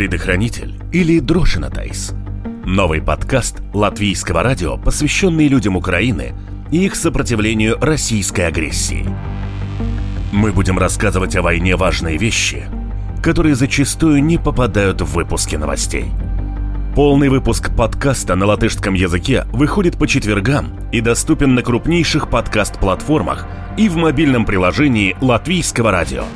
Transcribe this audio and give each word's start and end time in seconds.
Предохранитель 0.00 0.80
или 0.92 1.18
Дрошинатайс. 1.18 2.14
Новый 2.64 3.02
подкаст 3.02 3.60
латвийского 3.74 4.42
радио, 4.42 4.78
посвященный 4.78 5.46
людям 5.46 5.76
Украины 5.76 6.32
и 6.70 6.86
их 6.86 6.94
сопротивлению 6.94 7.76
российской 7.78 8.46
агрессии. 8.46 9.06
Мы 10.32 10.52
будем 10.52 10.78
рассказывать 10.78 11.36
о 11.36 11.42
войне 11.42 11.76
важные 11.76 12.16
вещи, 12.16 12.64
которые 13.22 13.54
зачастую 13.54 14.24
не 14.24 14.38
попадают 14.38 15.02
в 15.02 15.12
выпуски 15.12 15.56
новостей. 15.56 16.06
Полный 16.94 17.28
выпуск 17.28 17.70
подкаста 17.76 18.36
на 18.36 18.46
латышском 18.46 18.94
языке 18.94 19.44
выходит 19.52 19.98
по 19.98 20.08
четвергам 20.08 20.80
и 20.92 21.02
доступен 21.02 21.54
на 21.54 21.62
крупнейших 21.62 22.30
подкаст-платформах 22.30 23.46
и 23.76 23.90
в 23.90 23.96
мобильном 23.96 24.46
приложении 24.46 25.14
Латвийского 25.20 25.90
радио– 25.90 26.24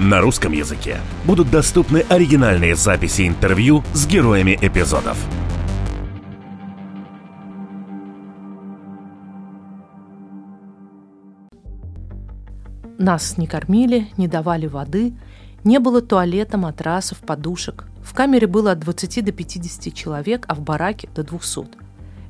на 0.00 0.20
русском 0.20 0.52
языке 0.52 0.98
будут 1.24 1.50
доступны 1.50 2.04
оригинальные 2.08 2.76
записи 2.76 3.26
интервью 3.26 3.82
с 3.94 4.06
героями 4.06 4.56
эпизодов. 4.60 5.18
Нас 12.98 13.38
не 13.38 13.46
кормили, 13.46 14.08
не 14.16 14.28
давали 14.28 14.66
воды, 14.66 15.14
не 15.64 15.78
было 15.78 16.00
туалета, 16.00 16.58
матрасов, 16.58 17.18
подушек. 17.18 17.86
В 18.02 18.14
камере 18.14 18.46
было 18.46 18.72
от 18.72 18.80
20 18.80 19.24
до 19.24 19.32
50 19.32 19.94
человек, 19.94 20.44
а 20.48 20.54
в 20.54 20.60
бараке 20.60 21.08
до 21.14 21.22
200. 21.22 21.66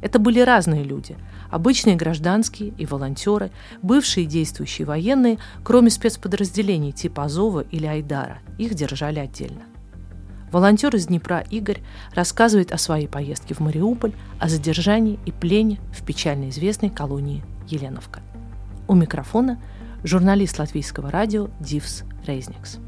Это 0.01 0.19
были 0.19 0.41
разные 0.41 0.85
люди– 0.85 1.17
Обычные 1.51 1.97
гражданские 1.97 2.75
и 2.77 2.85
волонтеры, 2.85 3.51
бывшие 3.83 4.27
действующие 4.27 4.87
военные, 4.87 5.39
кроме 5.65 5.91
спецподразделений 5.91 6.93
типа 6.93 7.25
Азова 7.25 7.61
или 7.61 7.87
Айдара, 7.87 8.39
их 8.59 8.75
держали 8.75 9.19
отдельно. 9.19 9.63
Волонтер 10.53 10.95
из 10.97 11.07
Днепра 11.07 11.45
Игорь 11.51 11.83
рассказывает 12.15 12.73
о 12.73 12.79
своей 12.79 13.07
поездке 13.07 13.55
в 13.55 13.61
Мариуполь, 13.61 14.13
о 14.39 14.49
задержании 14.49 15.19
и 15.27 15.33
плене 15.33 15.79
в 15.93 16.05
печально 16.05 16.49
известной 16.49 16.91
колонии 16.91 17.45
Еленовка. 17.67 18.21
У 18.87 18.95
микрофона 18.95 19.61
журналист 20.05 20.59
латвийского 20.59 21.11
радио 21.11 21.49
Дивс 21.61 22.05
Рейзникс. 22.27 22.79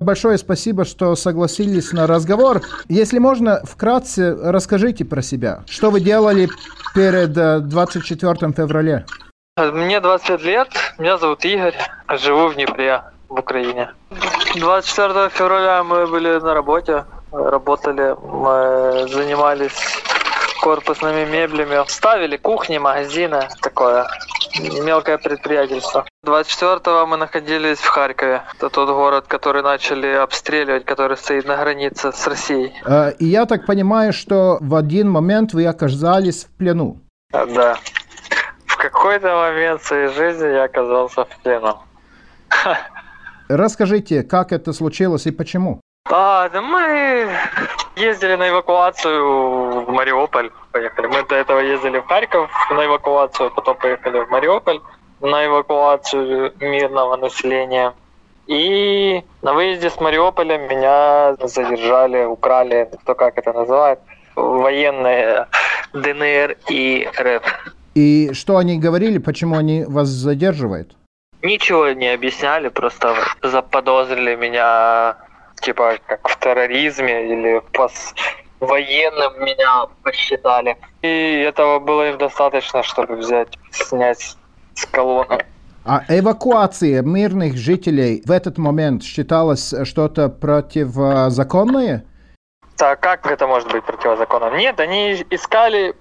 Большое 0.00 0.38
спасибо, 0.38 0.84
что 0.84 1.16
согласились 1.16 1.92
на 1.92 2.06
разговор. 2.06 2.62
Если 2.88 3.18
можно, 3.18 3.60
вкратце 3.64 4.36
расскажите 4.36 5.04
про 5.04 5.22
себя. 5.22 5.64
Что 5.68 5.90
вы 5.90 6.00
делали 6.00 6.48
перед 6.94 7.32
24 7.32 8.32
э, 8.32 8.52
февраля? 8.52 9.04
Мне 9.56 10.00
25 10.00 10.42
лет, 10.42 10.68
меня 10.98 11.18
зовут 11.18 11.44
Игорь, 11.44 11.74
живу 12.16 12.48
в 12.48 12.54
Днепре, 12.54 13.02
в 13.28 13.40
Украине. 13.40 13.90
24 14.54 15.30
февраля 15.30 15.82
мы 15.82 16.06
были 16.06 16.38
на 16.38 16.54
работе, 16.54 17.04
работали, 17.32 18.14
мы 18.22 19.08
занимались 19.08 19.72
корпусными 20.62 21.28
меблями, 21.28 21.82
ставили 21.88 22.36
кухни, 22.36 22.78
магазины, 22.78 23.48
такое 23.60 24.06
мелкое 24.60 25.18
предприятельство. 25.18 26.06
24-го 26.26 27.06
мы 27.06 27.16
находились 27.16 27.78
в 27.78 27.86
Харькове. 27.86 28.42
Это 28.54 28.70
тот 28.70 28.88
город, 28.88 29.26
который 29.28 29.62
начали 29.62 30.08
обстреливать, 30.08 30.84
который 30.84 31.16
стоит 31.16 31.46
на 31.46 31.56
границе 31.56 32.12
с 32.12 32.26
Россией. 32.26 32.72
А, 32.84 33.10
и 33.10 33.26
я 33.26 33.46
так 33.46 33.66
понимаю, 33.66 34.12
что 34.12 34.58
в 34.60 34.74
один 34.74 35.10
момент 35.10 35.52
вы 35.52 35.66
оказались 35.66 36.44
в 36.44 36.56
плену. 36.56 37.00
Да. 37.32 37.78
В 38.66 38.76
какой-то 38.76 39.34
момент 39.34 39.82
своей 39.82 40.08
жизни 40.08 40.46
я 40.46 40.64
оказался 40.64 41.24
в 41.24 41.42
плену. 41.42 41.78
Расскажите, 43.48 44.22
как 44.22 44.52
это 44.52 44.72
случилось 44.72 45.26
и 45.26 45.30
почему? 45.30 45.80
А, 46.10 46.48
да 46.48 46.62
мы 46.62 47.28
ездили 47.96 48.34
на 48.36 48.48
эвакуацию 48.48 49.84
в 49.84 49.90
Мариуполь. 49.90 50.50
Поехали. 50.72 51.06
Мы 51.06 51.22
до 51.24 51.34
этого 51.34 51.60
ездили 51.60 51.98
в 51.98 52.06
Харьков 52.06 52.50
на 52.70 52.86
эвакуацию, 52.86 53.50
потом 53.50 53.76
поехали 53.76 54.20
в 54.20 54.30
Мариуполь 54.30 54.80
на 55.20 55.46
эвакуацию 55.46 56.54
мирного 56.60 57.16
населения. 57.16 57.92
И 58.46 59.22
на 59.42 59.52
выезде 59.52 59.90
с 59.90 60.00
Мариуполя 60.00 60.56
меня 60.56 61.36
задержали, 61.46 62.24
украли, 62.24 62.88
кто 63.02 63.14
как 63.14 63.36
это 63.36 63.52
называет, 63.52 63.98
военные 64.34 65.46
ДНР 65.92 66.56
и 66.70 67.06
РФ. 67.20 67.42
И 67.94 68.32
что 68.32 68.56
они 68.56 68.78
говорили, 68.78 69.18
почему 69.18 69.56
они 69.56 69.84
вас 69.84 70.08
задерживают? 70.08 70.96
Ничего 71.42 71.90
не 71.90 72.08
объясняли, 72.08 72.68
просто 72.68 73.14
заподозрили 73.42 74.34
меня 74.36 75.16
типа 75.60 75.98
как 76.06 76.28
в 76.28 76.38
терроризме 76.38 77.32
или 77.32 77.62
пос 77.72 78.14
военным 78.60 79.44
меня 79.44 79.86
посчитали. 80.02 80.76
И 81.02 81.44
этого 81.46 81.78
было 81.78 82.10
им 82.10 82.18
достаточно, 82.18 82.82
чтобы 82.82 83.16
взять, 83.16 83.58
снять 83.70 84.36
с 84.74 84.86
колонны. 84.86 85.44
А 85.84 86.02
эвакуация 86.08 87.02
мирных 87.02 87.56
жителей 87.56 88.22
в 88.26 88.30
этот 88.30 88.58
момент 88.58 89.02
считалось 89.02 89.74
что-то 89.84 90.28
противозаконное? 90.28 92.04
Так 92.76 93.00
как 93.00 93.26
это 93.26 93.46
может 93.46 93.70
быть 93.72 93.84
противозаконным? 93.84 94.56
Нет, 94.56 94.78
они 94.80 95.24
искали 95.30 95.94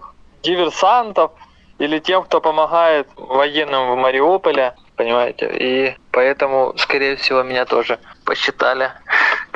диверсантов 0.43 1.31
или 1.79 1.99
тем, 1.99 2.23
кто 2.23 2.41
помогает 2.41 3.07
военным 3.15 3.91
в 3.91 3.95
Мариуполе, 3.95 4.75
понимаете? 4.95 5.49
И 5.57 5.95
поэтому, 6.11 6.73
скорее 6.77 7.15
всего, 7.15 7.43
меня 7.43 7.65
тоже 7.65 7.99
посчитали 8.25 8.91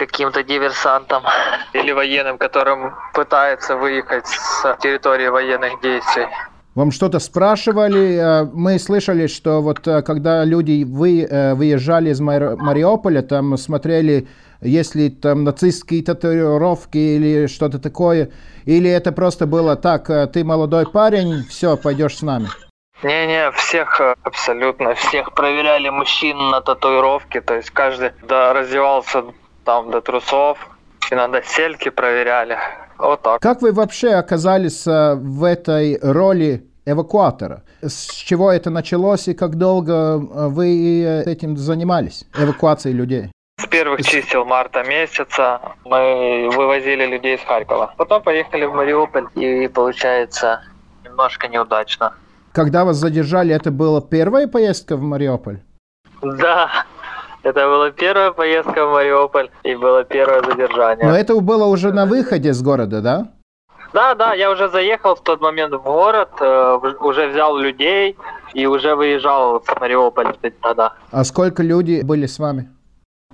каким-то 0.05 0.43
диверсантом 0.43 1.23
или 1.73 1.91
военным, 1.91 2.37
которым 2.37 2.93
пытается 3.13 3.75
выехать 3.75 4.27
с 4.27 4.77
территории 4.81 5.27
военных 5.27 5.79
действий. 5.81 6.27
Вам 6.73 6.91
что-то 6.91 7.19
спрашивали? 7.19 8.15
Э, 8.15 8.49
мы 8.53 8.79
слышали, 8.79 9.27
что 9.27 9.61
вот 9.61 9.85
э, 9.87 10.01
когда 10.01 10.45
люди 10.45 10.85
вы, 10.85 11.23
э, 11.23 11.53
выезжали 11.53 12.09
из 12.09 12.21
Мариуполя, 12.21 13.21
там 13.21 13.57
смотрели, 13.57 14.27
есть 14.61 14.95
ли 14.95 15.09
там 15.09 15.43
нацистские 15.43 16.01
татуировки 16.01 16.97
или 16.97 17.47
что-то 17.47 17.77
такое, 17.77 18.31
или 18.65 18.89
это 18.89 19.11
просто 19.11 19.45
было 19.45 19.75
так, 19.75 20.07
ты 20.31 20.43
молодой 20.43 20.85
парень, 20.85 21.43
все, 21.49 21.75
пойдешь 21.75 22.17
с 22.17 22.21
нами? 22.21 22.47
Не-не, 23.03 23.51
всех 23.51 23.99
абсолютно, 24.23 24.93
всех 24.93 25.33
проверяли 25.33 25.89
мужчин 25.89 26.37
на 26.51 26.61
татуировки, 26.61 27.41
то 27.41 27.55
есть 27.55 27.71
каждый 27.71 28.11
да, 28.27 28.53
раздевался 28.53 29.23
там 29.71 29.89
до 29.89 30.01
трусов, 30.01 30.57
иногда 31.11 31.41
сельки 31.41 31.89
проверяли. 31.89 32.57
Вот 32.97 33.21
так. 33.21 33.41
Как 33.41 33.61
вы 33.61 33.71
вообще 33.71 34.09
оказались 34.09 34.85
э, 34.85 35.15
в 35.15 35.45
этой 35.45 35.97
роли 36.01 36.65
эвакуатора? 36.85 37.63
С 37.81 38.11
чего 38.11 38.51
это 38.51 38.69
началось 38.69 39.29
и 39.29 39.33
как 39.33 39.55
долго 39.55 39.93
э, 39.93 40.47
вы 40.49 40.67
э, 41.03 41.23
этим 41.23 41.55
занимались, 41.55 42.25
эвакуацией 42.37 42.95
людей? 42.95 43.31
С 43.61 43.67
первых 43.67 44.01
чисел 44.01 44.43
марта 44.43 44.83
месяца 44.83 45.61
мы 45.85 46.49
вывозили 46.51 47.05
людей 47.05 47.35
из 47.37 47.41
Харькова. 47.41 47.93
Потом 47.97 48.21
поехали 48.23 48.65
в 48.65 48.73
Мариуполь 48.73 49.27
и, 49.35 49.69
получается, 49.69 50.61
немножко 51.05 51.47
неудачно. 51.47 52.13
Когда 52.51 52.83
вас 52.83 52.97
задержали, 52.97 53.55
это 53.55 53.71
была 53.71 54.01
первая 54.01 54.47
поездка 54.47 54.97
в 54.97 55.01
Мариуполь? 55.01 55.61
Да, 56.21 56.85
это 57.43 57.67
была 57.67 57.91
первая 57.91 58.31
поездка 58.31 58.85
в 58.85 58.91
Мариуполь 58.91 59.49
и 59.63 59.75
было 59.75 60.03
первое 60.03 60.41
задержание. 60.43 61.05
Но 61.05 61.15
это 61.15 61.35
было 61.39 61.65
уже 61.65 61.91
на 61.91 62.05
выходе 62.05 62.53
с 62.53 62.61
города, 62.61 63.01
да? 63.01 63.27
Да, 63.93 64.15
да, 64.15 64.33
я 64.33 64.51
уже 64.51 64.69
заехал 64.69 65.15
в 65.15 65.21
тот 65.21 65.41
момент 65.41 65.73
в 65.73 65.81
город, 65.81 66.29
э, 66.39 66.79
уже 67.01 67.27
взял 67.27 67.57
людей 67.57 68.15
и 68.53 68.65
уже 68.65 68.95
выезжал 68.95 69.59
в 69.59 69.79
Мариуполь 69.79 70.33
тогда. 70.61 70.93
А 71.11 71.23
сколько 71.25 71.61
людей 71.61 72.03
были 72.03 72.25
с 72.25 72.39
вами? 72.39 72.69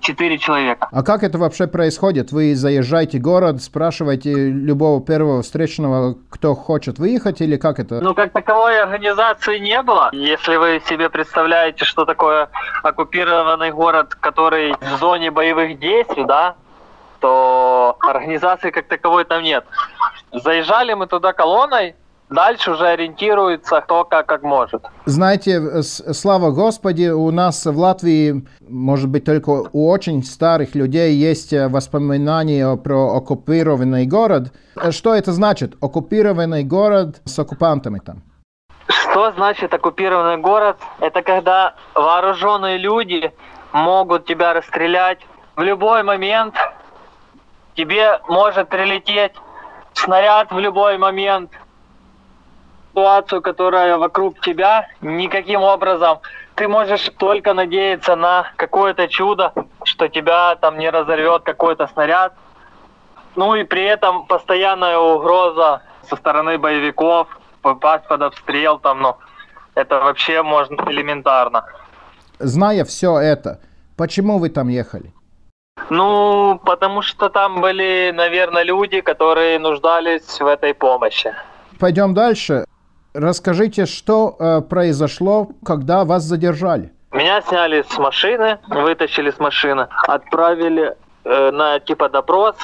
Четыре 0.00 0.38
человека. 0.38 0.88
А 0.92 1.02
как 1.02 1.22
это 1.22 1.38
вообще 1.38 1.66
происходит? 1.66 2.30
Вы 2.30 2.54
заезжаете 2.54 3.18
в 3.18 3.22
город, 3.22 3.62
спрашиваете 3.62 4.32
любого 4.32 5.04
первого 5.04 5.42
встречного, 5.42 6.16
кто 6.30 6.54
хочет 6.54 6.98
выехать, 6.98 7.40
или 7.40 7.56
как 7.56 7.80
это? 7.80 8.00
Ну, 8.00 8.14
как 8.14 8.32
таковой 8.32 8.80
организации 8.80 9.58
не 9.58 9.82
было. 9.82 10.10
Если 10.12 10.56
вы 10.56 10.80
себе 10.88 11.10
представляете, 11.10 11.84
что 11.84 12.04
такое 12.04 12.48
оккупированный 12.82 13.72
город, 13.72 14.14
который 14.14 14.74
в 14.74 14.98
зоне 14.98 15.30
боевых 15.30 15.78
действий, 15.80 16.24
да, 16.24 16.54
то 17.20 17.96
организации 18.00 18.70
как 18.70 18.86
таковой 18.86 19.24
там 19.24 19.42
нет. 19.42 19.64
Заезжали 20.32 20.94
мы 20.94 21.06
туда 21.06 21.32
колонной, 21.32 21.96
Дальше 22.30 22.72
уже 22.72 22.86
ориентируется 22.86 23.80
кто 23.80 24.04
как, 24.04 24.26
как 24.26 24.42
может. 24.42 24.84
Знаете, 25.06 25.82
слава 25.82 26.50
Господи, 26.50 27.08
у 27.08 27.30
нас 27.30 27.64
в 27.64 27.78
Латвии, 27.78 28.46
может 28.60 29.08
быть, 29.08 29.24
только 29.24 29.50
у 29.72 29.88
очень 29.88 30.22
старых 30.22 30.74
людей 30.74 31.14
есть 31.14 31.52
э, 31.52 31.68
воспоминания 31.68 32.76
про 32.76 33.16
оккупированный 33.16 34.06
город. 34.06 34.52
Что 34.90 35.14
это 35.14 35.32
значит? 35.32 35.74
Оккупированный 35.80 36.64
город 36.64 37.20
с 37.24 37.38
оккупантами 37.38 37.98
там. 37.98 38.22
Что 38.88 39.32
значит 39.32 39.72
оккупированный 39.72 40.36
город? 40.36 40.76
Это 41.00 41.22
когда 41.22 41.74
вооруженные 41.94 42.76
люди 42.78 43.32
могут 43.72 44.26
тебя 44.26 44.52
расстрелять 44.52 45.18
в 45.56 45.62
любой 45.62 46.02
момент, 46.02 46.54
тебе 47.74 48.20
может 48.28 48.68
прилететь 48.68 49.32
снаряд 49.94 50.52
в 50.52 50.58
любой 50.58 50.98
момент, 50.98 51.50
ситуацию, 52.98 53.42
которая 53.42 53.96
вокруг 53.96 54.40
тебя, 54.40 54.88
никаким 55.00 55.62
образом 55.62 56.18
ты 56.56 56.66
можешь 56.66 57.10
только 57.16 57.54
надеяться 57.54 58.16
на 58.16 58.46
какое-то 58.56 59.06
чудо, 59.06 59.52
что 59.84 60.08
тебя 60.08 60.56
там 60.56 60.78
не 60.78 60.90
разорвет 60.90 61.42
какой-то 61.44 61.86
снаряд. 61.86 62.32
Ну 63.36 63.54
и 63.54 63.62
при 63.62 63.84
этом 63.84 64.26
постоянная 64.26 64.98
угроза 64.98 65.82
со 66.10 66.16
стороны 66.16 66.58
боевиков, 66.58 67.28
попасть 67.62 68.08
под 68.08 68.22
обстрел 68.22 68.80
там, 68.80 69.02
ну, 69.02 69.16
это 69.76 70.00
вообще 70.00 70.42
можно 70.42 70.82
элементарно. 70.90 71.64
Зная 72.40 72.84
все 72.84 73.18
это, 73.20 73.60
почему 73.96 74.38
вы 74.38 74.48
там 74.50 74.68
ехали? 74.68 75.12
Ну, 75.90 76.60
потому 76.64 77.02
что 77.02 77.28
там 77.28 77.60
были, 77.60 78.12
наверное, 78.12 78.64
люди, 78.64 79.00
которые 79.00 79.60
нуждались 79.60 80.40
в 80.40 80.46
этой 80.46 80.74
помощи. 80.74 81.32
Пойдем 81.78 82.14
дальше. 82.14 82.64
Расскажите, 83.18 83.86
что 83.86 84.36
э, 84.38 84.60
произошло, 84.60 85.48
когда 85.64 86.04
вас 86.04 86.22
задержали? 86.22 86.92
Меня 87.10 87.42
сняли 87.42 87.82
с 87.82 87.98
машины, 87.98 88.58
вытащили 88.68 89.32
с 89.32 89.40
машины, 89.40 89.88
отправили 90.06 90.94
э, 91.24 91.50
на 91.50 91.80
типа 91.80 92.08
допрос. 92.10 92.54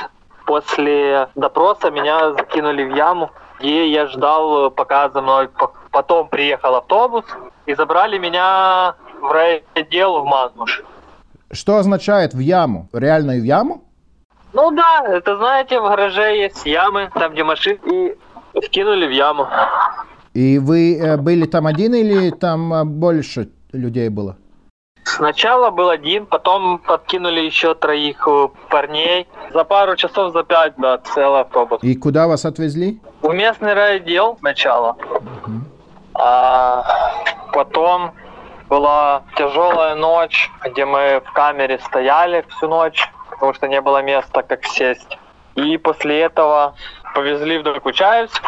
После 0.47 1.29
допроса 1.35 1.91
меня 1.91 2.35
закинули 2.35 2.85
в 2.85 2.95
яму, 2.95 3.33
где 3.59 3.89
я 3.89 4.07
ждал, 4.07 4.71
пока 4.71 5.11
за 5.11 5.23
мной 5.23 5.49
потом 5.91 6.29
приехал 6.29 6.77
автобус 6.77 7.25
и 7.67 7.75
забрали 7.75 8.19
меня 8.19 8.95
в 9.21 9.33
райотдел 9.33 10.21
в 10.21 10.25
Мазмуш. 10.25 10.85
Что 11.51 11.79
означает 11.79 12.33
в 12.33 12.39
яму? 12.39 12.89
Реально 12.93 13.33
в 13.33 13.45
яму? 13.45 13.83
Ну 14.53 14.71
да, 14.71 15.05
это 15.09 15.37
знаете, 15.37 15.81
в 15.81 15.83
гараже 15.83 16.37
есть 16.37 16.65
ямы, 16.65 17.11
там 17.13 17.33
где 17.33 17.43
машины, 17.43 17.81
и 17.91 18.17
скинули 18.63 19.09
в 19.09 19.11
яму. 19.11 19.49
И 20.35 20.59
вы 20.59 20.99
э, 20.99 21.17
были 21.17 21.47
там 21.47 21.67
один 21.67 21.95
или 21.95 22.31
там 22.31 22.75
э, 22.75 22.85
больше 22.85 23.49
людей 23.73 24.09
было? 24.09 24.37
Сначала 25.05 25.71
был 25.71 25.91
один, 25.91 26.27
потом 26.27 26.79
подкинули 26.79 27.41
еще 27.41 27.75
троих 27.75 28.27
э, 28.27 28.49
парней. 28.69 29.29
За 29.53 29.63
пару 29.63 29.95
часов, 29.95 30.33
за 30.33 30.43
пять, 30.43 30.75
да, 30.77 30.99
целый 30.99 31.43
автобус. 31.43 31.79
И 31.83 31.95
куда 31.95 32.27
вас 32.27 32.45
отвезли? 32.45 33.01
В 33.23 33.33
местный 33.33 33.75
райотдел 33.75 34.37
сначала. 34.41 34.97
Угу. 35.11 35.53
А 36.15 36.85
потом 37.53 38.13
была 38.69 39.23
тяжелая 39.37 39.95
ночь, 39.95 40.51
где 40.65 40.85
мы 40.85 41.23
в 41.25 41.33
камере 41.33 41.79
стояли 41.87 42.45
всю 42.49 42.67
ночь, 42.67 43.09
потому 43.31 43.55
что 43.55 43.69
не 43.69 43.81
было 43.81 44.03
места, 44.03 44.43
как 44.43 44.65
сесть. 44.65 45.19
И 45.55 45.77
после 45.77 46.23
этого 46.23 46.75
повезли 47.15 47.59
в 47.59 47.63
Докучаевск, 47.63 48.43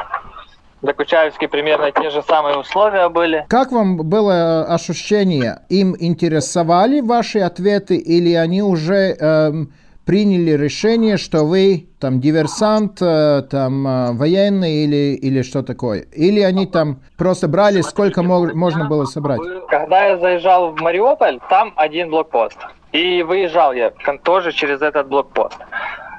Докучаевске 0.83 1.49
примерно 1.49 1.91
те 1.91 2.11
же 2.11 2.23
самые 2.23 2.59
условия 2.59 3.09
были. 3.09 3.45
Как 3.49 3.73
вам 3.73 3.97
было 3.97 4.65
ощущение? 4.65 5.61
Им 5.69 5.97
интересовали 5.99 7.01
ваши 7.01 7.41
ответы 7.41 7.97
или 7.97 8.35
они 8.35 8.63
уже 8.63 9.17
эм, 9.19 9.73
приняли 10.07 10.53
решение, 10.53 11.17
что 11.17 11.45
вы 11.45 11.89
там 11.99 12.21
диверсант, 12.21 13.03
э, 13.03 13.43
там 13.51 13.87
э, 13.87 14.13
военный 14.13 14.85
или, 14.85 15.17
или 15.17 15.43
что 15.43 15.63
такое? 15.63 16.03
Или 16.13 16.41
они 16.41 16.67
там 16.67 17.01
просто 17.19 17.49
брали, 17.49 17.81
сколько 17.81 18.23
мог, 18.23 18.55
можно 18.55 18.87
было 18.87 19.05
собрать? 19.05 19.41
Когда 19.69 20.07
я 20.07 20.19
заезжал 20.19 20.71
в 20.71 20.81
Мариуполь, 20.81 21.41
там 21.51 21.73
один 21.77 22.11
блокпост. 22.11 22.59
И 22.93 23.23
выезжал 23.23 23.73
я 23.73 23.93
тоже 24.23 24.53
через 24.53 24.81
этот 24.81 25.09
блокпост. 25.09 25.59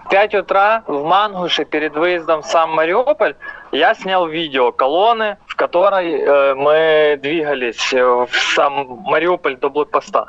5 0.09 0.35
утра 0.35 0.83
в 0.87 1.03
Мангуше 1.03 1.65
перед 1.65 1.95
выездом 1.95 2.41
в 2.41 2.45
сам 2.45 2.71
Мариуполь 2.71 3.35
я 3.71 3.93
снял 3.93 4.27
видео 4.27 4.71
колонны, 4.71 5.37
в 5.47 5.55
которой 5.55 6.13
э, 6.13 6.55
мы 6.55 7.19
двигались 7.21 7.93
в 7.93 8.29
сам 8.55 9.03
Мариуполь 9.05 9.57
до 9.57 9.69
блокпоста. 9.69 10.27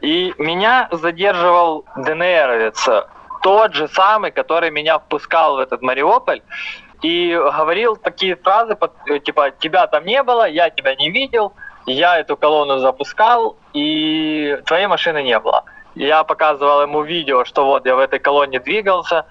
И 0.00 0.34
меня 0.38 0.88
задерживал 0.90 1.84
ДНРовец, 1.96 2.88
тот 3.42 3.74
же 3.74 3.88
самый, 3.88 4.30
который 4.30 4.70
меня 4.70 4.98
впускал 4.98 5.56
в 5.56 5.58
этот 5.58 5.82
Мариуполь, 5.82 6.42
и 7.02 7.34
говорил 7.34 7.96
такие 7.96 8.36
фразы, 8.36 8.76
типа, 9.24 9.52
тебя 9.58 9.86
там 9.86 10.04
не 10.04 10.22
было, 10.22 10.48
я 10.48 10.68
тебя 10.70 10.94
не 10.94 11.10
видел, 11.10 11.52
я 11.86 12.18
эту 12.18 12.36
колонну 12.36 12.78
запускал, 12.78 13.56
и 13.72 14.58
твоей 14.66 14.86
машины 14.86 15.22
не 15.22 15.38
было. 15.38 15.64
Я 15.94 16.24
показывал 16.24 16.82
ему 16.82 17.02
видео, 17.02 17.44
что 17.44 17.64
вот 17.64 17.86
я 17.86 17.96
в 17.96 17.98
этой 17.98 18.18
колонне 18.18 18.60
двигался, 18.60 19.26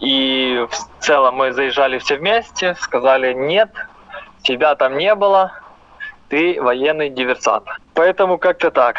и 0.00 0.66
в 0.68 1.04
целом 1.04 1.36
мы 1.36 1.52
заезжали 1.52 1.98
все 1.98 2.16
вместе, 2.16 2.74
сказали 2.80 3.32
нет, 3.32 3.70
тебя 4.42 4.74
там 4.74 4.98
не 4.98 5.14
было, 5.14 5.52
ты 6.28 6.60
военный 6.60 7.10
диверсант. 7.10 7.64
Поэтому 7.94 8.38
как-то 8.38 8.70
так. 8.70 8.96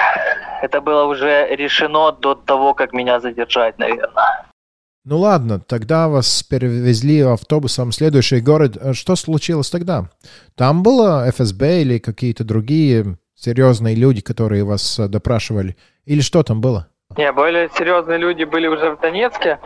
Это 0.61 0.79
было 0.81 1.05
уже 1.05 1.47
решено 1.55 2.11
до 2.11 2.35
того, 2.35 2.73
как 2.73 2.93
меня 2.93 3.19
задержать, 3.19 3.77
наверное. 3.79 4.45
Ну 5.03 5.19
ладно, 5.19 5.59
тогда 5.59 6.07
вас 6.07 6.43
перевезли 6.43 7.19
автобусом 7.19 7.91
в 7.91 7.95
следующий 7.95 8.39
город. 8.39 8.77
Что 8.93 9.17
случилось 9.17 9.69
тогда? 9.69 10.09
Там 10.55 10.83
было 10.83 11.29
ФСБ 11.29 11.81
или 11.81 11.97
какие-то 11.97 12.45
другие 12.45 13.17
серьезные 13.35 13.95
люди, 13.95 14.21
которые 14.21 14.63
вас 14.63 14.97
допрашивали? 14.97 15.75
Или 16.05 16.21
что 16.21 16.43
там 16.43 16.61
было? 16.61 16.87
Не, 17.17 17.31
более 17.31 17.69
серьезные 17.69 18.17
люди 18.17 18.43
были 18.43 18.67
уже 18.67 18.91
в 18.91 18.99
Донецке. 18.99 19.59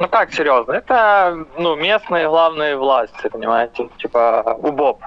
Ну 0.00 0.08
как 0.08 0.32
серьезно? 0.32 0.72
Это 0.72 1.46
ну, 1.56 1.76
местные 1.76 2.28
главные 2.28 2.76
власти, 2.76 3.28
понимаете, 3.28 3.88
типа 3.98 4.56
УБОП. 4.62 5.00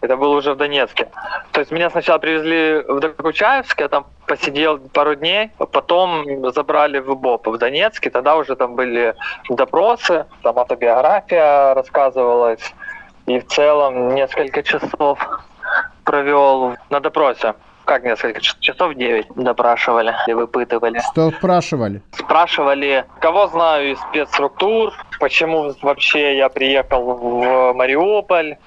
Это 0.00 0.16
было 0.16 0.36
уже 0.36 0.54
в 0.54 0.56
Донецке. 0.56 1.08
То 1.52 1.60
есть 1.60 1.72
меня 1.72 1.90
сначала 1.90 2.18
привезли 2.18 2.82
в 2.88 3.00
Докучаевск, 3.00 3.80
я 3.80 3.88
там 3.88 4.06
посидел 4.26 4.78
пару 4.78 5.16
дней, 5.16 5.50
потом 5.58 6.24
забрали 6.52 6.98
в 7.00 7.10
УБОП 7.10 7.48
в 7.48 7.58
Донецке, 7.58 8.08
тогда 8.08 8.36
уже 8.36 8.56
там 8.56 8.74
были 8.74 9.14
допросы, 9.50 10.24
там 10.42 10.58
автобиография 10.58 11.74
рассказывалась, 11.74 12.74
и 13.26 13.40
в 13.40 13.46
целом 13.48 14.14
несколько 14.14 14.62
часов 14.62 15.18
провел 16.04 16.76
на 16.90 17.00
допросе 17.00 17.54
как 17.88 18.04
несколько 18.04 18.40
часов, 18.40 18.94
9 18.94 19.28
допрашивали 19.34 20.14
и 20.26 20.34
выпытывали. 20.34 21.00
Что 21.10 21.30
спрашивали? 21.30 22.02
Спрашивали, 22.12 23.06
кого 23.20 23.46
знаю 23.46 23.92
из 23.92 23.98
спецструктур, 24.00 24.92
почему 25.18 25.72
вообще 25.80 26.36
я 26.36 26.50
приехал 26.50 27.14
в 27.14 27.72
Мариуполь, 27.72 28.58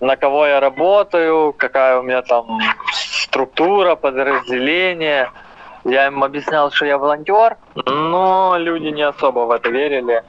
на 0.00 0.16
кого 0.16 0.46
я 0.46 0.60
работаю, 0.60 1.54
какая 1.54 1.98
у 1.98 2.02
меня 2.02 2.20
там 2.20 2.60
структура, 2.92 3.96
подразделение. 3.96 5.30
Я 5.84 6.08
им 6.08 6.22
объяснял, 6.22 6.70
что 6.70 6.84
я 6.84 6.98
волонтер, 6.98 7.56
но 7.74 8.56
люди 8.58 8.88
не 8.88 9.02
особо 9.02 9.40
в 9.40 9.50
это 9.52 9.70
верили. 9.70 10.22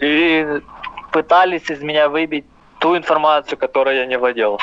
И 0.00 0.60
пытались 1.12 1.70
из 1.70 1.82
меня 1.82 2.08
выбить 2.08 2.46
ту 2.78 2.96
информацию, 2.96 3.58
которой 3.58 3.96
я 3.96 4.06
не 4.06 4.16
владел. 4.16 4.58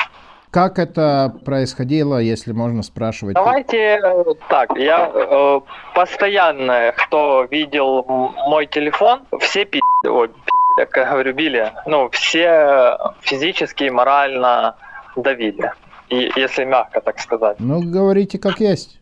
Как 0.54 0.78
это 0.78 1.34
происходило, 1.44 2.18
если 2.18 2.52
можно 2.52 2.84
спрашивать? 2.84 3.34
Давайте 3.34 3.98
э, 4.00 4.24
так, 4.48 4.78
я 4.78 5.10
э, 5.12 5.60
постоянно, 5.96 6.94
кто 6.96 7.48
видел 7.50 8.04
мой 8.46 8.66
телефон, 8.66 9.22
все 9.40 9.64
пи***, 9.64 9.80
ой, 10.06 10.28
пи***, 10.28 10.86
как 10.90 11.10
говорю, 11.10 11.34
били, 11.34 11.72
ну, 11.86 12.08
все 12.10 12.96
физически 13.22 13.82
и 13.82 13.90
морально 13.90 14.76
давили, 15.16 15.72
и, 16.08 16.30
если 16.36 16.62
мягко 16.62 17.00
так 17.00 17.18
сказать. 17.18 17.56
Ну, 17.58 17.80
говорите 17.82 18.38
как 18.38 18.60
есть. 18.60 19.00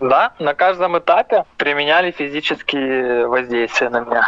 Да, 0.00 0.32
на 0.40 0.54
каждом 0.54 0.98
этапе 0.98 1.44
применяли 1.58 2.10
физические 2.10 3.28
воздействия 3.28 3.90
на 3.90 4.00
меня. 4.00 4.24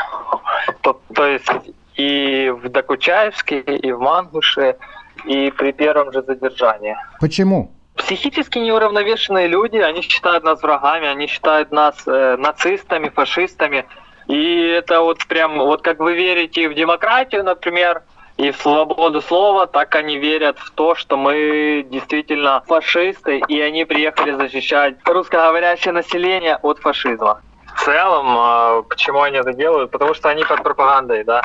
То, 0.82 1.00
то 1.16 1.26
есть 1.26 1.50
и 1.96 2.48
в 2.50 2.68
Докучаевске, 2.68 3.58
и 3.58 3.90
в 3.90 3.98
Мангуше, 3.98 4.76
и 5.24 5.50
при 5.50 5.72
первом 5.72 6.12
же 6.12 6.22
задержании. 6.22 6.96
Почему? 7.20 7.70
Психически 7.96 8.58
неуравновешенные 8.58 9.46
люди, 9.46 9.76
они 9.76 10.02
считают 10.02 10.44
нас 10.44 10.62
врагами, 10.62 11.06
они 11.06 11.26
считают 11.26 11.70
нас 11.72 11.96
э, 12.06 12.36
нацистами, 12.38 13.08
фашистами. 13.08 13.84
И 14.26 14.68
это 14.68 15.00
вот 15.00 15.26
прям, 15.26 15.58
вот 15.58 15.82
как 15.82 15.98
вы 15.98 16.14
верите 16.14 16.68
в 16.68 16.74
демократию, 16.74 17.44
например, 17.44 18.02
и 18.36 18.52
в 18.52 18.56
свободу 18.56 19.20
слова, 19.20 19.66
так 19.66 19.94
они 19.96 20.16
верят 20.16 20.58
в 20.58 20.70
то, 20.70 20.94
что 20.94 21.18
мы 21.18 21.84
действительно 21.90 22.62
фашисты, 22.66 23.42
и 23.48 23.60
они 23.60 23.84
приехали 23.84 24.32
защищать 24.32 24.96
русскоговорящее 25.04 25.92
население 25.92 26.56
от 26.56 26.78
фашизма. 26.78 27.42
В 27.76 27.84
целом, 27.84 28.84
почему 28.84 29.20
они 29.20 29.36
это 29.36 29.52
делают? 29.52 29.90
Потому 29.90 30.14
что 30.14 30.30
они 30.30 30.44
под 30.44 30.62
пропагандой, 30.62 31.24
да. 31.24 31.42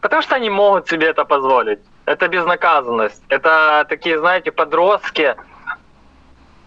Потому 0.00 0.22
что 0.22 0.36
они 0.36 0.50
могут 0.50 0.88
себе 0.88 1.08
это 1.08 1.24
позволить. 1.24 1.80
Это 2.06 2.28
безнаказанность. 2.28 3.22
Это 3.28 3.86
такие, 3.88 4.18
знаете, 4.18 4.52
подростки. 4.52 5.36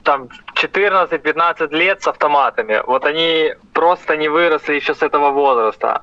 там 0.04 0.30
14-15 0.56 1.76
лет 1.76 2.02
с 2.02 2.08
автоматами. 2.08 2.82
Вот 2.88 3.06
они 3.06 3.54
просто 3.74 4.18
не 4.18 4.30
выросли 4.30 4.76
еще 4.76 4.96
с 4.96 5.04
этого 5.04 5.32
возраста. 5.32 6.02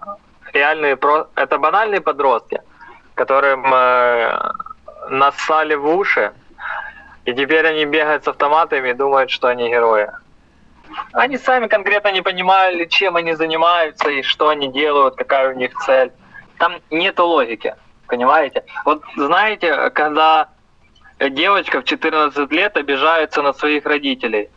Реальные, 0.52 0.96
про... 0.96 1.26
это 1.34 1.58
банальные 1.58 2.00
подростки, 2.00 2.60
которым 3.14 3.64
э, 3.74 4.52
нассали 5.08 5.74
в 5.74 5.88
уши, 5.88 6.32
и 7.24 7.32
теперь 7.32 7.66
они 7.66 7.86
бегают 7.86 8.24
с 8.24 8.28
автоматами 8.28 8.90
и 8.90 8.94
думают, 8.94 9.30
что 9.30 9.48
они 9.48 9.68
герои. 9.68 10.10
Они 11.12 11.38
сами 11.38 11.66
конкретно 11.66 12.12
не 12.12 12.22
понимали, 12.22 12.84
чем 12.84 13.16
они 13.16 13.34
занимаются 13.34 14.10
и 14.10 14.22
что 14.22 14.48
они 14.48 14.68
делают, 14.68 15.16
какая 15.16 15.54
у 15.54 15.56
них 15.56 15.72
цель. 15.86 16.12
Там 16.58 16.74
нет 16.90 17.18
логики, 17.18 17.74
понимаете? 18.06 18.64
Вот 18.84 19.02
знаете, 19.16 19.90
когда 19.90 20.48
девочка 21.18 21.80
в 21.80 21.84
14 21.84 22.50
лет 22.52 22.76
обижается 22.76 23.42
на 23.42 23.52
своих 23.52 23.86
родителей. 23.86 24.48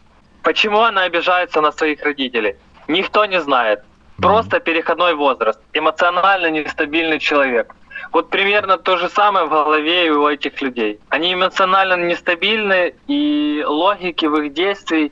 Почему 0.43 0.81
она 0.81 1.03
обижается 1.03 1.61
на 1.61 1.71
своих 1.71 2.03
родителей? 2.03 2.55
Никто 2.87 3.25
не 3.25 3.41
знает. 3.41 3.83
Просто 4.17 4.59
переходной 4.59 5.13
возраст, 5.13 5.59
эмоционально 5.73 6.49
нестабильный 6.49 7.19
человек. 7.19 7.75
Вот 8.11 8.29
примерно 8.29 8.77
то 8.77 8.97
же 8.97 9.09
самое 9.09 9.45
в 9.45 9.49
голове 9.49 10.11
у 10.11 10.27
этих 10.27 10.61
людей. 10.61 10.99
Они 11.09 11.33
эмоционально 11.33 11.95
нестабильны, 11.95 12.95
и 13.07 13.63
логики 13.65 14.25
в 14.25 14.35
их 14.41 14.53
действий 14.53 15.11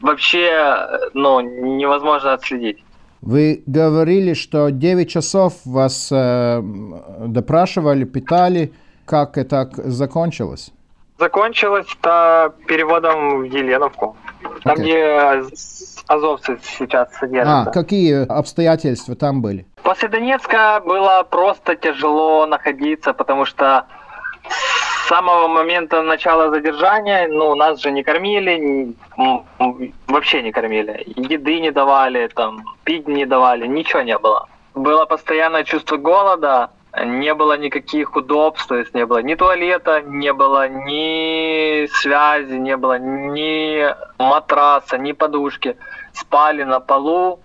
вообще 0.00 1.10
ну, 1.14 1.40
невозможно 1.40 2.32
отследить. 2.32 2.83
Вы 3.24 3.62
говорили, 3.64 4.34
что 4.34 4.68
9 4.68 5.08
часов 5.10 5.54
вас 5.64 6.10
э, 6.12 6.60
допрашивали, 7.26 8.04
питали. 8.04 8.74
Как 9.06 9.38
это 9.38 9.70
закончилось? 9.76 10.72
Закончилось 11.18 11.86
это 11.98 12.52
переводом 12.66 13.40
в 13.40 13.44
Еленовку. 13.44 14.14
Там, 14.62 14.76
okay. 14.76 14.82
где 14.82 15.42
азовцы 16.06 16.58
сейчас 16.62 17.14
содержатся. 17.14 17.70
А, 17.70 17.72
какие 17.72 18.26
обстоятельства 18.26 19.14
там 19.16 19.40
были? 19.40 19.66
После 19.82 20.08
Донецка 20.08 20.82
было 20.84 21.26
просто 21.30 21.76
тяжело 21.76 22.44
находиться, 22.44 23.14
потому 23.14 23.46
что 23.46 23.86
самого 25.08 25.48
момента 25.48 26.02
начала 26.02 26.50
задержания, 26.50 27.28
ну, 27.28 27.54
нас 27.54 27.80
же 27.80 27.90
не 27.90 28.02
кормили, 28.02 28.94
вообще 30.06 30.42
не 30.42 30.52
кормили. 30.52 31.02
Еды 31.16 31.60
не 31.60 31.70
давали, 31.70 32.28
там, 32.28 32.64
пить 32.84 33.08
не 33.08 33.26
давали, 33.26 33.66
ничего 33.66 34.02
не 34.02 34.18
было. 34.18 34.48
Было 34.74 35.06
постоянное 35.06 35.64
чувство 35.64 35.96
голода, 35.96 36.70
не 37.04 37.34
было 37.34 37.56
никаких 37.56 38.16
удобств, 38.16 38.68
то 38.68 38.76
есть 38.76 38.94
не 38.94 39.06
было 39.06 39.22
ни 39.22 39.34
туалета, 39.34 40.02
не 40.02 40.32
было 40.32 40.68
ни 40.68 41.86
связи, 41.86 42.54
не 42.54 42.76
было 42.76 42.98
ни 42.98 43.94
матраса, 44.18 44.98
ни 44.98 45.12
подушки. 45.12 45.76
Спали 46.12 46.62
на 46.64 46.80
полу, 46.80 47.40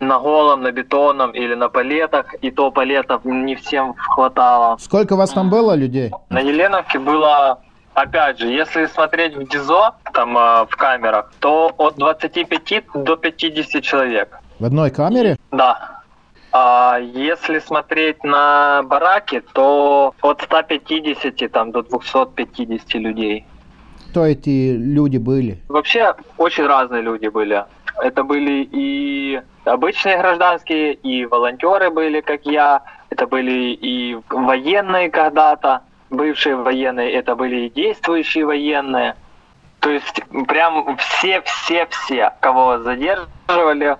на 0.00 0.18
голом, 0.18 0.62
на 0.62 0.72
бетонном 0.72 1.30
или 1.30 1.54
на 1.54 1.68
палетах, 1.68 2.34
и 2.42 2.50
то 2.50 2.70
палетов 2.70 3.24
не 3.24 3.54
всем 3.54 3.94
хватало. 3.94 4.76
Сколько 4.78 5.16
вас 5.16 5.30
там 5.30 5.50
было 5.50 5.74
людей? 5.74 6.10
На 6.30 6.40
Еленовке 6.40 6.98
было, 6.98 7.60
опять 7.94 8.38
же, 8.38 8.46
если 8.46 8.86
смотреть 8.86 9.36
в 9.36 9.48
ДИЗО, 9.48 9.94
там 10.12 10.36
э, 10.36 10.66
в 10.66 10.76
камерах, 10.76 11.32
то 11.40 11.72
от 11.76 11.96
25 11.96 12.84
до 12.94 13.16
50 13.16 13.82
человек. 13.82 14.38
В 14.58 14.64
одной 14.64 14.90
камере? 14.90 15.36
Да. 15.50 16.02
А 16.50 16.98
если 16.98 17.58
смотреть 17.58 18.24
на 18.24 18.82
бараки, 18.84 19.42
то 19.52 20.14
от 20.22 20.42
150 20.42 21.52
там, 21.52 21.72
до 21.72 21.82
250 21.82 22.94
людей. 22.94 23.46
Кто 24.10 24.24
эти 24.24 24.74
люди 24.74 25.18
были? 25.18 25.62
Вообще 25.68 26.14
очень 26.38 26.66
разные 26.66 27.02
люди 27.02 27.28
были. 27.28 27.64
Это 28.02 28.22
были 28.22 28.68
и 28.70 29.40
обычные 29.64 30.18
гражданские, 30.18 30.94
и 30.94 31.26
волонтеры 31.26 31.90
были, 31.90 32.20
как 32.20 32.44
я. 32.46 32.82
Это 33.10 33.26
были 33.26 33.72
и 33.72 34.18
военные 34.30 35.10
когда-то, 35.10 35.82
бывшие 36.10 36.56
военные. 36.56 37.12
Это 37.12 37.34
были 37.34 37.66
и 37.66 37.70
действующие 37.70 38.44
военные. 38.44 39.16
То 39.80 39.90
есть 39.90 40.22
прям 40.48 40.96
все-все-все, 40.96 42.32
кого 42.40 42.78
задерживали, 42.78 43.96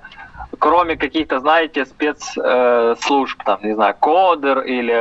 кроме 0.58 0.96
каких-то, 0.96 1.40
знаете, 1.40 1.86
спецслужб, 1.86 3.40
э, 3.40 3.44
там, 3.44 3.60
не 3.62 3.74
знаю, 3.74 3.94
Кодер 4.00 4.60
или 4.60 4.92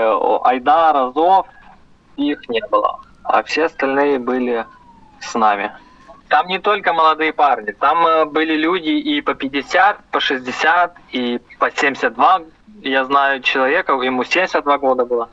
Айдар, 0.48 0.96
Азов, 0.96 1.48
их 2.16 2.48
не 2.50 2.62
было. 2.70 3.00
А 3.24 3.44
все 3.44 3.66
остальные 3.66 4.20
были 4.20 4.66
с 5.20 5.34
нами. 5.36 5.72
Там 6.30 6.48
не 6.48 6.60
только 6.60 6.94
молодые 6.94 7.32
парни, 7.32 7.72
там 7.72 8.06
э, 8.06 8.26
были 8.26 8.56
люди 8.56 8.90
и 8.90 9.22
по 9.22 9.34
50, 9.34 9.98
по 10.12 10.20
60, 10.20 10.98
и 11.12 11.40
по 11.58 11.72
72. 11.72 12.42
Я 12.82 13.06
знаю 13.06 13.42
человека, 13.42 13.94
ему 13.94 14.24
72 14.24 14.78
года 14.78 15.06
было. 15.06 15.30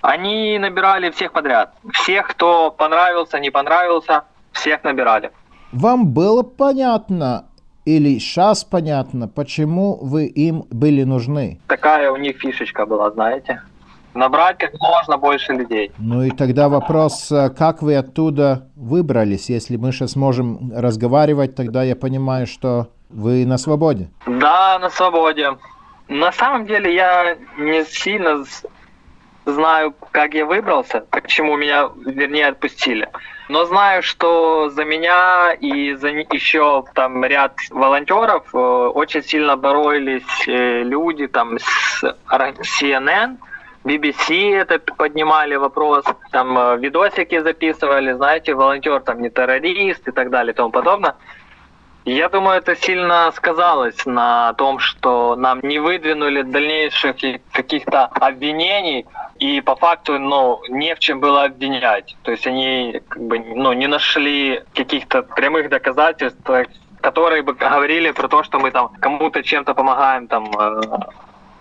Они 0.00 0.58
набирали 0.58 1.10
всех 1.10 1.32
подряд. 1.32 1.74
Всех, 1.92 2.28
кто 2.28 2.70
понравился, 2.70 3.40
не 3.40 3.50
понравился, 3.50 4.22
всех 4.52 4.84
набирали. 4.84 5.32
Вам 5.72 6.06
было 6.06 6.42
понятно, 6.42 7.48
или 7.84 8.18
сейчас 8.18 8.64
понятно, 8.64 9.28
почему 9.28 9.98
вы 10.00 10.26
им 10.26 10.64
были 10.70 11.02
нужны? 11.02 11.60
Такая 11.66 12.12
у 12.12 12.16
них 12.16 12.38
фишечка 12.38 12.86
была, 12.86 13.10
знаете. 13.10 13.62
Набрать 14.14 14.58
как 14.58 14.72
можно 14.80 15.18
больше 15.18 15.52
людей. 15.52 15.92
Ну 15.98 16.22
и 16.22 16.30
тогда 16.30 16.68
вопрос, 16.68 17.30
э, 17.30 17.50
как 17.50 17.82
вы 17.82 17.96
оттуда 17.96 18.68
выбрались? 18.74 19.48
Если 19.50 19.76
мы 19.76 19.92
сейчас 19.92 20.16
можем 20.16 20.72
разговаривать, 20.74 21.54
тогда 21.54 21.82
я 21.82 21.94
понимаю, 21.94 22.46
что 22.46 22.88
вы 23.10 23.46
на 23.46 23.58
свободе. 23.58 24.10
Да, 24.26 24.78
на 24.78 24.90
свободе. 24.90 25.56
На 26.08 26.32
самом 26.32 26.66
деле 26.66 26.94
я 26.94 27.36
не 27.58 27.84
сильно 27.84 28.44
знаю, 29.44 29.94
как 30.10 30.34
я 30.34 30.44
выбрался, 30.44 31.04
почему 31.10 31.56
меня, 31.56 31.90
вернее, 32.04 32.48
отпустили. 32.48 33.08
Но 33.48 33.64
знаю, 33.64 34.02
что 34.02 34.68
за 34.68 34.84
меня 34.84 35.52
и 35.52 35.94
за 35.94 36.08
еще 36.08 36.84
там 36.94 37.24
ряд 37.24 37.54
волонтеров 37.70 38.54
э, 38.54 38.58
очень 38.58 39.22
сильно 39.22 39.56
боролись 39.56 40.46
э, 40.46 40.82
люди 40.82 41.26
там 41.26 41.58
с 41.58 42.04
CNN, 42.30 43.38
BBC 43.84 44.54
это 44.54 44.78
поднимали 44.78 45.56
вопрос, 45.56 46.04
там 46.30 46.58
э, 46.58 46.78
видосики 46.78 47.40
записывали, 47.40 48.12
знаете, 48.12 48.54
волонтер 48.54 49.00
там 49.00 49.22
не 49.22 49.30
террорист 49.30 50.08
и 50.08 50.10
так 50.10 50.30
далее 50.30 50.52
и 50.52 50.56
тому 50.56 50.70
подобное. 50.70 51.14
Я 52.04 52.28
думаю, 52.28 52.58
это 52.58 52.74
сильно 52.74 53.30
сказалось 53.32 54.06
на 54.06 54.54
том, 54.54 54.78
что 54.78 55.36
нам 55.36 55.60
не 55.62 55.78
выдвинули 55.78 56.42
дальнейших 56.42 57.16
каких-то 57.52 58.06
обвинений, 58.06 59.04
и 59.38 59.60
по 59.60 59.76
факту, 59.76 60.18
ну, 60.18 60.60
не 60.68 60.94
в 60.94 60.98
чем 60.98 61.20
было 61.20 61.44
обвинять. 61.44 62.16
То 62.22 62.30
есть 62.30 62.46
они 62.46 63.02
как 63.08 63.22
бы, 63.22 63.38
ну, 63.38 63.72
не 63.74 63.86
нашли 63.86 64.62
каких-то 64.74 65.22
прямых 65.22 65.68
доказательств, 65.68 66.40
которые 67.02 67.42
бы 67.42 67.52
говорили 67.52 68.10
про 68.10 68.26
то, 68.28 68.42
что 68.42 68.58
мы 68.58 68.70
там 68.70 68.88
кому-то 69.00 69.42
чем-то 69.42 69.74
помогаем, 69.74 70.28
там, 70.28 70.50
э, 70.58 70.80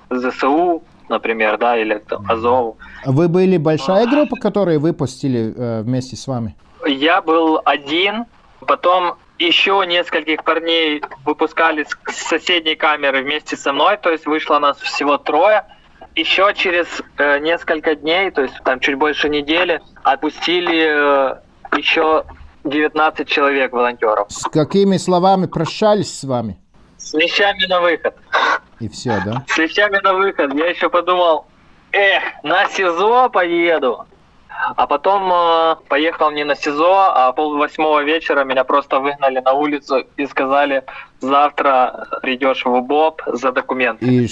ЗСУ, 0.09 0.81
например, 1.09 1.57
да, 1.57 1.77
или 1.77 1.95
там, 1.99 2.25
Азову. 2.29 2.77
А 3.03 3.11
вы 3.11 3.27
были 3.27 3.57
большая 3.57 4.07
группа, 4.07 4.35
которые 4.35 4.79
выпустили 4.79 5.53
э, 5.55 5.81
вместе 5.81 6.15
с 6.15 6.27
вами? 6.27 6.55
Я 6.85 7.21
был 7.21 7.61
один, 7.65 8.25
потом 8.65 9.15
еще 9.39 9.83
нескольких 9.87 10.43
парней 10.43 11.01
выпускали 11.25 11.85
с 12.09 12.15
соседней 12.15 12.75
камеры 12.75 13.23
вместе 13.23 13.55
со 13.55 13.73
мной, 13.73 13.97
то 13.97 14.11
есть 14.11 14.25
вышло 14.25 14.59
нас 14.59 14.77
всего 14.79 15.17
трое– 15.17 15.63
еще 16.17 16.51
через 16.55 16.87
э, 17.17 17.39
несколько 17.39 17.95
дней, 17.95 18.31
то 18.31 18.41
есть 18.41 18.55
там 18.63 18.79
чуть 18.79 18.95
больше 18.95 19.29
недели, 19.29 19.81
отпустили 20.03 21.33
э, 21.33 21.77
еще 21.77 22.25
19 22.63 23.27
человек 23.27 23.71
волонтеров. 23.71 24.27
С 24.29 24.43
какими 24.43 24.97
словами 24.97 25.45
прощались 25.45 26.19
с 26.19 26.23
вами? 26.23 26.57
С 26.97 27.13
вещами 27.13 27.67
на 27.67 27.81
выход. 27.81 28.15
И 28.79 28.87
все, 28.87 29.21
да? 29.25 29.43
С 29.47 29.57
вещами 29.57 29.99
на 30.03 30.13
выход. 30.13 30.53
Я 30.53 30.67
еще 30.67 30.89
подумал, 30.89 31.45
эх, 31.91 32.23
на 32.43 32.67
СИЗО 32.69 33.29
поеду. 33.29 34.05
А 34.75 34.87
потом 34.87 35.31
э, 35.31 35.75
поехал 35.87 36.31
не 36.31 36.43
на 36.43 36.55
СИЗО, 36.55 37.13
а 37.13 37.31
пол 37.31 37.57
восьмого 37.57 38.03
вечера 38.03 38.43
меня 38.43 38.63
просто 38.63 38.99
выгнали 38.99 39.39
на 39.39 39.53
улицу 39.53 40.05
и 40.17 40.25
сказали, 40.25 40.83
завтра 41.19 42.07
придешь 42.23 42.65
в 42.65 42.69
УБОП 42.71 43.21
за 43.27 43.51
документы. 43.51 44.05
И 44.05 44.27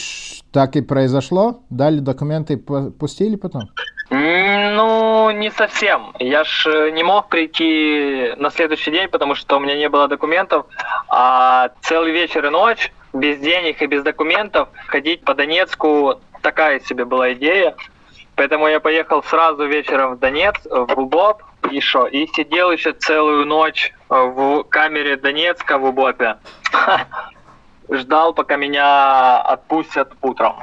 так 0.52 0.76
и 0.76 0.82
произошло? 0.82 1.62
Дали 1.70 2.00
документы 2.00 2.54
и 2.54 2.58
пустили 2.58 3.36
потом? 3.36 3.70
Ну, 4.18 5.30
не 5.32 5.52
совсем. 5.52 6.14
Я 6.20 6.46
ж 6.46 6.68
э, 6.68 6.92
не 6.92 7.04
мог 7.04 7.28
прийти 7.28 8.34
на 8.38 8.50
следующий 8.50 8.92
день, 8.92 9.10
потому 9.10 9.36
что 9.36 9.58
у 9.58 9.60
меня 9.60 9.76
не 9.76 9.90
было 9.90 10.08
документов, 10.08 10.68
а 11.10 11.70
целый 11.82 12.14
вечер 12.14 12.46
и 12.46 12.50
ночь 12.50 12.94
без 13.12 13.40
денег 13.40 13.82
и 13.82 13.88
без 13.88 14.04
документов 14.04 14.70
ходить 14.88 15.26
по 15.26 15.34
Донецку 15.34 16.22
такая 16.42 16.80
себе 16.80 17.04
была 17.04 17.34
идея. 17.34 17.76
Поэтому 18.36 18.68
я 18.68 18.80
поехал 18.80 19.22
сразу 19.24 19.66
вечером 19.66 20.16
в 20.16 20.20
Донец, 20.20 20.56
в 20.64 20.98
УБОП, 20.98 21.44
И 21.72 21.82
что? 21.82 22.08
И 22.08 22.28
сидел 22.28 22.72
еще 22.72 22.94
целую 22.94 23.46
ночь 23.46 23.94
в 24.08 24.64
камере 24.64 25.18
Донецка 25.18 25.78
в 25.78 25.84
Убопе. 25.86 26.38
Ждал, 27.90 28.34
пока 28.34 28.56
меня 28.56 29.42
отпустят 29.42 30.14
утром. 30.22 30.56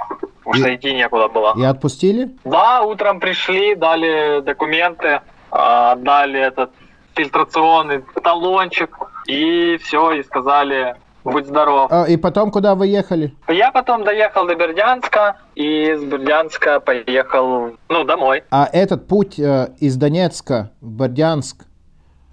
Потому 0.44 0.54
что 0.54 0.74
идти 0.74 0.94
некуда 0.94 1.28
было. 1.28 1.54
И 1.56 1.62
отпустили? 1.64 2.30
Да, 2.44 2.82
утром 2.82 3.20
пришли, 3.20 3.74
дали 3.74 4.40
документы, 4.40 5.20
а, 5.50 5.94
дали 5.96 6.40
этот 6.40 6.70
фильтрационный 7.14 8.02
талончик, 8.22 8.96
и 9.26 9.78
все, 9.82 10.12
и 10.12 10.22
сказали, 10.22 10.96
будь 11.24 11.46
здоров. 11.46 11.90
А, 11.90 12.04
и 12.04 12.16
потом 12.16 12.50
куда 12.50 12.74
вы 12.74 12.88
ехали? 12.88 13.34
Я 13.48 13.70
потом 13.70 14.04
доехал 14.04 14.46
до 14.46 14.54
Бердянска, 14.54 15.36
и 15.54 15.92
из 15.92 16.02
Бердянска 16.04 16.80
поехал, 16.80 17.72
ну, 17.88 18.04
домой. 18.04 18.44
А 18.50 18.68
этот 18.72 19.06
путь 19.06 19.38
э, 19.38 19.68
из 19.78 19.96
Донецка 19.96 20.72
в 20.80 20.90
Бердянск, 20.90 21.64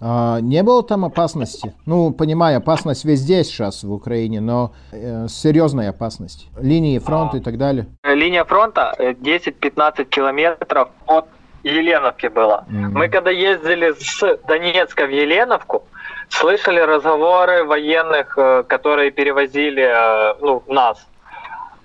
э, 0.02 0.40
не 0.42 0.64
было 0.64 0.84
там 0.84 1.06
опасности? 1.06 1.74
Ну, 1.86 2.12
понимаю, 2.12 2.58
опасность 2.58 3.06
везде 3.06 3.44
сейчас 3.44 3.84
в 3.84 3.92
Украине, 3.92 4.42
но 4.42 4.74
э, 4.92 5.28
серьезная 5.28 5.90
опасность. 5.90 6.48
Линии 6.60 7.00
фронта 7.00 7.38
и 7.38 7.42
так 7.42 7.58
далее. 7.58 7.88
Линия 8.04 8.44
фронта 8.44 8.94
э, 8.98 9.14
10-15 9.14 10.06
километров 10.06 10.90
от 11.06 11.26
Еленовки 11.64 12.28
было. 12.28 12.66
Мгм. 12.68 12.94
Мы 12.94 13.10
когда 13.10 13.32
ездили 13.32 13.94
с 13.98 14.40
Донецка 14.48 15.06
в 15.06 15.10
Еленовку, 15.10 15.84
слышали 16.30 16.80
разговоры 16.80 17.64
военных, 17.66 18.38
э, 18.38 18.64
которые 18.64 19.12
перевозили 19.12 19.84
э, 19.84 20.36
ну, 20.42 20.64
нас. 20.68 21.06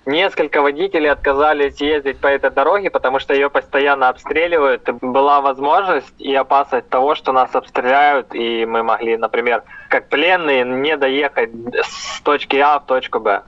Несколько 0.05 0.61
водителей 0.61 1.09
отказались 1.09 1.81
ездить 1.81 2.19
по 2.19 2.27
этой 2.27 2.51
дороге, 2.51 2.91
потому 2.91 3.19
что 3.19 3.33
ее 3.33 3.49
постоянно 3.49 4.09
обстреливают. 4.09 4.87
Была 5.01 5.41
возможность 5.41 6.13
и 6.19 6.33
опасность 6.35 6.89
того, 6.89 7.15
что 7.15 7.31
нас 7.31 7.55
обстреляют, 7.55 8.35
и 8.35 8.65
мы 8.65 8.83
могли, 8.83 9.17
например, 9.17 9.63
как 9.89 10.09
пленные, 10.09 10.63
не 10.63 10.95
доехать 10.95 11.49
с 11.73 12.21
точки 12.21 12.57
А 12.57 12.79
в 12.79 12.85
точку 12.85 13.19
Б. 13.19 13.41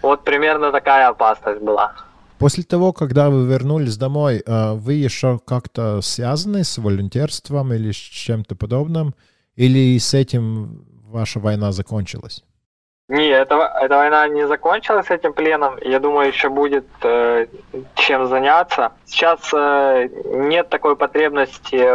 Вот 0.00 0.22
примерно 0.22 0.70
такая 0.70 1.08
опасность 1.08 1.60
была. 1.60 1.92
После 2.38 2.62
того, 2.62 2.92
когда 2.92 3.28
вы 3.28 3.44
вернулись 3.46 3.96
домой, 3.96 4.42
э, 4.46 4.74
вы 4.74 4.92
еще 4.92 5.40
как-то 5.44 6.00
связаны 6.02 6.62
с 6.62 6.78
волонтерством 6.78 7.72
или 7.72 7.90
с 7.90 7.96
чем-то 7.96 8.54
подобным? 8.54 9.14
Или 9.56 9.98
с 9.98 10.14
этим 10.14 10.84
ваша 11.06 11.40
война 11.40 11.72
закончилась? 11.72 12.44
Не, 13.08 13.28
эта, 13.28 13.54
эта 13.80 13.96
война 13.96 14.26
не 14.26 14.48
закончилась 14.48 15.10
этим 15.10 15.32
пленом. 15.32 15.76
Я 15.80 16.00
думаю, 16.00 16.26
еще 16.26 16.48
будет 16.48 16.86
э, 17.02 17.46
чем 17.94 18.26
заняться. 18.26 18.92
Сейчас 19.04 19.38
э, 19.54 20.08
нет 20.34 20.68
такой 20.70 20.96
потребности, 20.96 21.88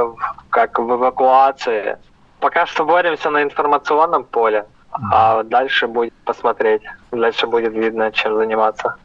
как 0.49 0.79
в 0.79 0.89
эвакуации. 0.89 1.97
Пока 2.39 2.65
что 2.65 2.85
боремся 2.85 3.29
на 3.29 3.43
информационном 3.43 4.23
поле, 4.23 4.65
а 4.91 5.43
дальше 5.43 5.87
будет 5.87 6.13
посмотреть. 6.23 6.83
Дальше 7.11 7.45
будет 7.45 7.73
видно, 7.73 8.09
чем 8.13 8.37
заниматься. 8.37 8.95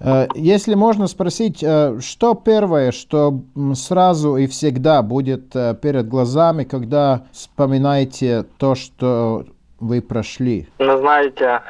Э, 0.00 0.28
Если 0.34 0.74
можно 0.74 1.06
спросить, 1.08 1.62
э, 1.62 2.00
что 2.00 2.34
первое, 2.34 2.90
что 2.90 3.40
сразу 3.74 4.38
и 4.38 4.46
всегда 4.46 5.02
будет 5.02 5.54
э, 5.54 5.74
перед 5.74 6.08
глазами, 6.08 6.64
когда 6.64 7.24
вспоминаете 7.32 8.44
то, 8.56 8.74
что 8.74 9.44
вы 9.80 10.00
прошли? 10.00 10.68
Но 10.78 10.98
знаете, 10.98 11.62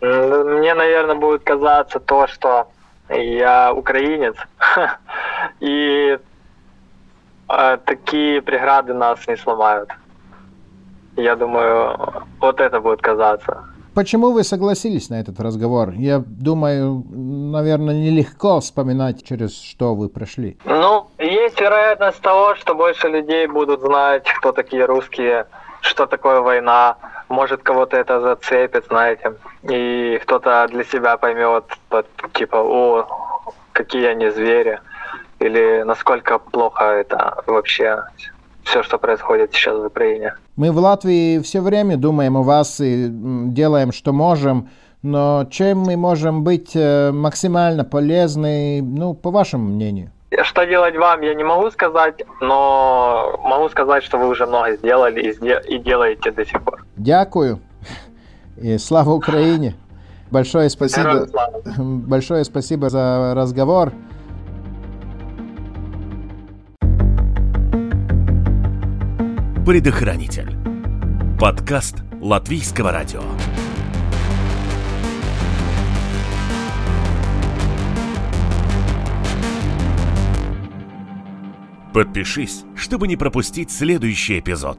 мне, 0.00 0.74
наверное, 0.74 1.14
будет 1.16 1.42
казаться 1.44 2.00
то, 2.00 2.26
что 2.26 2.68
я 3.08 3.72
украинец, 3.74 4.36
и 5.60 6.18
э, 7.48 7.78
такие 7.84 8.42
преграды 8.42 8.94
нас 8.94 9.26
не 9.28 9.36
сломают. 9.36 9.90
Я 11.16 11.36
думаю, 11.36 12.24
вот 12.40 12.60
это 12.60 12.80
будет 12.80 13.02
казаться. 13.02 13.64
Почему 13.94 14.30
вы 14.32 14.42
согласились 14.42 15.10
на 15.10 15.20
этот 15.20 15.38
разговор? 15.38 15.90
Я 15.90 16.22
думаю, 16.26 17.04
наверное, 17.10 17.94
нелегко 17.94 18.60
вспоминать, 18.60 19.22
через 19.22 19.60
что 19.60 19.94
вы 19.94 20.08
прошли. 20.08 20.56
Ну, 20.64 21.08
есть 21.18 21.60
вероятность 21.60 22.22
того, 22.22 22.54
что 22.54 22.74
больше 22.74 23.08
людей 23.08 23.46
будут 23.46 23.82
знать, 23.82 24.24
кто 24.38 24.52
такие 24.52 24.86
русские, 24.86 25.46
что 25.82 26.06
такое 26.06 26.40
война. 26.40 26.96
Может, 27.32 27.62
кого-то 27.62 27.96
это 27.96 28.20
зацепит, 28.20 28.84
знаете. 28.88 29.32
И 29.62 30.20
кто-то 30.22 30.68
для 30.68 30.84
себя 30.84 31.16
поймет, 31.16 31.64
типа, 32.34 32.56
о, 32.56 33.06
какие 33.72 34.06
они 34.08 34.28
звери. 34.30 34.78
Или 35.38 35.82
насколько 35.82 36.38
плохо 36.38 36.84
это 36.84 37.42
вообще 37.46 38.02
все, 38.64 38.82
что 38.82 38.98
происходит 38.98 39.54
сейчас 39.54 39.78
в 39.78 39.86
Украине. 39.86 40.34
Мы 40.56 40.72
в 40.72 40.76
Латвии 40.76 41.38
все 41.38 41.62
время 41.62 41.96
думаем 41.96 42.36
о 42.36 42.42
вас 42.42 42.80
и 42.80 43.08
делаем, 43.08 43.92
что 43.92 44.12
можем, 44.12 44.68
но 45.02 45.46
чем 45.50 45.78
мы 45.78 45.96
можем 45.96 46.44
быть 46.44 46.76
э, 46.76 47.12
максимально 47.12 47.84
полезны, 47.84 48.82
ну, 48.82 49.14
по 49.14 49.30
вашему 49.30 49.70
мнению? 49.70 50.10
Что 50.42 50.64
делать 50.64 50.96
вам, 50.96 51.22
я 51.22 51.34
не 51.34 51.44
могу 51.44 51.70
сказать, 51.70 52.22
но 52.40 53.40
могу 53.42 53.70
сказать, 53.70 54.04
что 54.04 54.18
вы 54.18 54.28
уже 54.28 54.46
много 54.46 54.72
сделали 54.72 55.20
и, 55.20 55.74
и 55.74 55.78
делаете 55.78 56.30
до 56.30 56.44
сих 56.44 56.62
пор. 56.62 56.71
Дякую. 57.02 57.58
И 58.56 58.78
слава 58.78 59.10
Украине. 59.10 59.74
Большое 60.30 60.70
спасибо. 60.70 61.26
Большое 61.76 62.44
спасибо 62.44 62.90
за 62.90 63.34
разговор. 63.34 63.92
Предохранитель. 69.66 70.56
Подкаст 71.40 72.04
Латвийского 72.20 72.92
радио. 72.92 73.22
Подпишись, 81.92 82.64
чтобы 82.76 83.08
не 83.08 83.16
пропустить 83.16 83.72
следующий 83.72 84.38
эпизод. 84.38 84.78